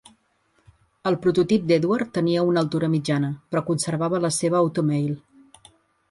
[1.09, 5.13] El prototip d'Edward tenia una altura mitjana, però conservava la seva automail.